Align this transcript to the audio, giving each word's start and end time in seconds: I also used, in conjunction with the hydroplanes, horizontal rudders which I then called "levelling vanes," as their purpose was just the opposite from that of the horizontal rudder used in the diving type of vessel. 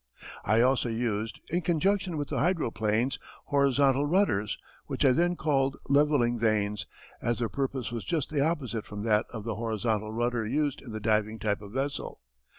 I 0.43 0.61
also 0.61 0.89
used, 0.89 1.39
in 1.51 1.61
conjunction 1.61 2.17
with 2.17 2.29
the 2.29 2.39
hydroplanes, 2.39 3.19
horizontal 3.45 4.07
rudders 4.07 4.57
which 4.87 5.05
I 5.05 5.11
then 5.11 5.35
called 5.35 5.77
"levelling 5.89 6.39
vanes," 6.39 6.87
as 7.21 7.37
their 7.37 7.49
purpose 7.49 7.91
was 7.91 8.03
just 8.03 8.31
the 8.31 8.41
opposite 8.41 8.87
from 8.87 9.03
that 9.03 9.27
of 9.29 9.43
the 9.43 9.57
horizontal 9.57 10.11
rudder 10.11 10.43
used 10.43 10.81
in 10.81 10.91
the 10.91 10.99
diving 10.99 11.37
type 11.37 11.61
of 11.61 11.73
vessel. 11.73 12.19